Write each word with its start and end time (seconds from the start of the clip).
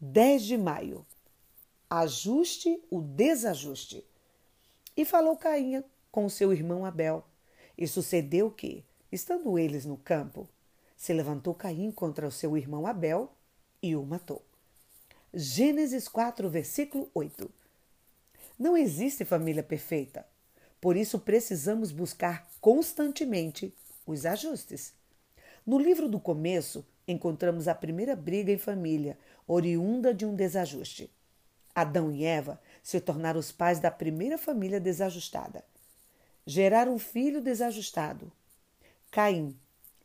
10 0.00 0.42
de 0.44 0.56
maio. 0.56 1.04
Ajuste 1.90 2.80
o 2.88 3.00
desajuste. 3.00 4.06
E 4.96 5.04
falou 5.04 5.36
Caim 5.36 5.82
com 6.12 6.28
seu 6.28 6.52
irmão 6.52 6.84
Abel. 6.84 7.24
E 7.76 7.86
sucedeu 7.86 8.50
que, 8.50 8.84
estando 9.10 9.58
eles 9.58 9.84
no 9.84 9.96
campo, 9.96 10.48
se 10.96 11.12
levantou 11.12 11.54
Caim 11.54 11.90
contra 11.90 12.28
o 12.28 12.30
seu 12.30 12.56
irmão 12.56 12.86
Abel 12.86 13.32
e 13.82 13.96
o 13.96 14.04
matou. 14.04 14.44
Gênesis 15.34 16.06
4, 16.06 16.48
versículo 16.48 17.10
8. 17.12 17.50
Não 18.58 18.76
existe 18.76 19.24
família 19.24 19.62
perfeita, 19.62 20.26
por 20.80 20.96
isso 20.96 21.18
precisamos 21.18 21.92
buscar 21.92 22.50
constantemente 22.60 23.74
os 24.06 24.24
ajustes. 24.24 24.92
No 25.68 25.78
livro 25.78 26.08
do 26.08 26.18
começo, 26.18 26.82
encontramos 27.06 27.68
a 27.68 27.74
primeira 27.74 28.16
briga 28.16 28.50
em 28.50 28.56
família, 28.56 29.18
oriunda 29.46 30.14
de 30.14 30.24
um 30.24 30.34
desajuste. 30.34 31.10
Adão 31.74 32.10
e 32.10 32.24
Eva 32.24 32.58
se 32.82 32.98
tornaram 32.98 33.38
os 33.38 33.52
pais 33.52 33.78
da 33.78 33.90
primeira 33.90 34.38
família 34.38 34.80
desajustada. 34.80 35.62
Geraram 36.46 36.94
um 36.94 36.98
filho 36.98 37.42
desajustado. 37.42 38.32
Caim, 39.10 39.54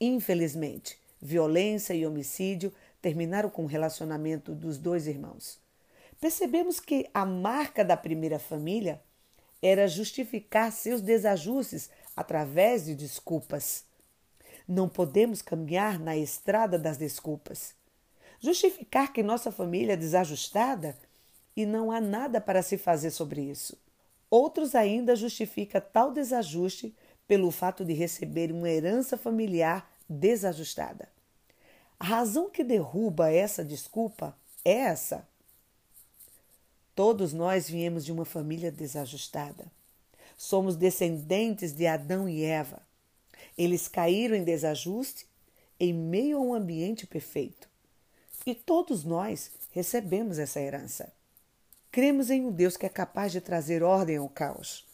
infelizmente, 0.00 0.96
violência 1.20 1.92
e 1.92 2.06
homicídio 2.06 2.72
terminaram 3.02 3.50
com 3.50 3.64
o 3.64 3.66
relacionamento 3.66 4.54
dos 4.54 4.78
dois 4.78 5.08
irmãos. 5.08 5.58
Percebemos 6.20 6.78
que 6.78 7.10
a 7.12 7.26
marca 7.26 7.84
da 7.84 7.96
primeira 7.96 8.38
família 8.38 9.02
era 9.60 9.88
justificar 9.88 10.70
seus 10.70 11.00
desajustes 11.00 11.90
através 12.14 12.84
de 12.84 12.94
desculpas. 12.94 13.87
Não 14.68 14.86
podemos 14.86 15.40
caminhar 15.40 15.98
na 15.98 16.14
estrada 16.14 16.78
das 16.78 16.98
desculpas. 16.98 17.74
Justificar 18.38 19.12
que 19.12 19.22
nossa 19.22 19.50
família 19.50 19.94
é 19.94 19.96
desajustada 19.96 20.94
e 21.56 21.64
não 21.64 21.90
há 21.90 22.00
nada 22.00 22.40
para 22.40 22.62
se 22.62 22.76
fazer 22.76 23.10
sobre 23.10 23.40
isso. 23.40 23.78
Outros 24.30 24.74
ainda 24.74 25.16
justificam 25.16 25.80
tal 25.92 26.12
desajuste 26.12 26.94
pelo 27.26 27.50
fato 27.50 27.84
de 27.84 27.94
receber 27.94 28.52
uma 28.52 28.68
herança 28.68 29.16
familiar 29.16 29.90
desajustada. 30.08 31.08
A 31.98 32.04
razão 32.04 32.48
que 32.48 32.62
derruba 32.62 33.32
essa 33.32 33.64
desculpa 33.64 34.36
é 34.64 34.72
essa. 34.72 35.26
Todos 36.94 37.32
nós 37.32 37.68
viemos 37.68 38.04
de 38.04 38.12
uma 38.12 38.24
família 38.24 38.70
desajustada. 38.70 39.66
Somos 40.36 40.76
descendentes 40.76 41.72
de 41.72 41.86
Adão 41.86 42.28
e 42.28 42.44
Eva. 42.44 42.87
Eles 43.58 43.88
caíram 43.88 44.36
em 44.36 44.44
desajuste 44.44 45.26
em 45.80 45.92
meio 45.92 46.38
a 46.38 46.40
um 46.40 46.54
ambiente 46.54 47.08
perfeito. 47.08 47.68
E 48.46 48.54
todos 48.54 49.02
nós 49.04 49.50
recebemos 49.72 50.38
essa 50.38 50.60
herança. 50.60 51.12
Cremos 51.90 52.30
em 52.30 52.40
um 52.46 52.52
Deus 52.52 52.76
que 52.76 52.86
é 52.86 52.88
capaz 52.88 53.32
de 53.32 53.40
trazer 53.40 53.82
ordem 53.82 54.16
ao 54.16 54.28
caos, 54.28 54.86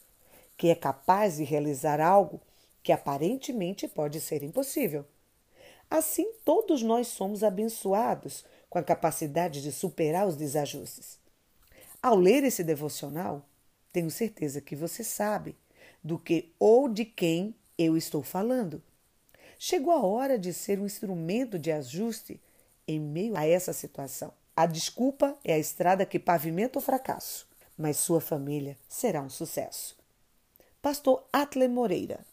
que 0.57 0.69
é 0.69 0.75
capaz 0.75 1.37
de 1.37 1.45
realizar 1.45 2.01
algo 2.01 2.41
que 2.83 2.91
aparentemente 2.91 3.87
pode 3.87 4.21
ser 4.21 4.43
impossível. 4.43 5.05
Assim, 5.91 6.33
todos 6.45 6.83
nós 6.83 7.09
somos 7.09 7.45
abençoados 7.45 8.45
com 8.71 8.79
a 8.79 8.83
capacidade 8.83 9.63
de 9.63 9.71
superar 9.71 10.27
os 10.27 10.37
desajustes. 10.37 11.19
Ao 12.03 12.17
ler 12.17 12.45
esse 12.45 12.65
devocional, 12.65 13.47
tenho 13.93 14.11
certeza 14.11 14.61
que 14.61 14.75
você 14.75 15.05
sabe 15.05 15.55
do 16.03 16.19
que 16.19 16.53
ou 16.59 16.89
de 16.89 17.05
quem 17.05 17.55
eu 17.79 17.97
estou 17.97 18.23
falando. 18.23 18.83
Chegou 19.59 19.93
a 19.93 20.05
hora 20.05 20.39
de 20.39 20.53
ser 20.53 20.81
um 20.81 20.87
instrumento 20.87 21.59
de 21.59 21.71
ajuste 21.73 22.41
em 22.87 23.01
meio 23.01 23.37
a 23.37 23.47
essa 23.47 23.73
situação. 23.73 24.33
A 24.57 24.67
desculpa 24.67 25.37
é 25.45 25.55
a 25.55 25.59
estrada 25.59 26.07
que 26.07 26.19
pavimenta 26.19 26.79
o 26.79 26.83
fracasso, 26.83 27.49
mas 27.77 27.97
sua 27.97 28.21
família 28.21 28.77
será 28.89 29.21
um 29.21 29.31
sucesso. 29.31 29.97
Pastor 30.81 31.25
Atle 31.33 31.67
Moreira 31.67 32.25